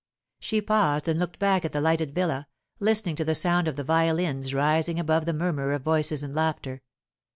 She 0.39 0.61
paused 0.63 1.07
and 1.07 1.19
looked 1.19 1.37
back 1.37 1.63
at 1.63 1.73
the 1.73 1.79
lighted 1.79 2.15
villa, 2.15 2.47
listening 2.79 3.15
to 3.17 3.23
the 3.23 3.35
sound 3.35 3.67
of 3.67 3.75
the 3.75 3.83
violins 3.83 4.51
rising 4.51 4.99
above 4.99 5.27
the 5.27 5.31
murmur 5.33 5.73
of 5.73 5.83
voices 5.83 6.23
and 6.23 6.33
laughter. 6.33 6.81